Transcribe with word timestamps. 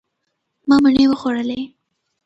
ما 0.67 0.75
مڼې 0.83 1.03
وخوړلې. 1.07 1.61